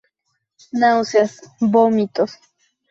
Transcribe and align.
Náuseas, 0.81 1.31
vómitos. 1.73 2.31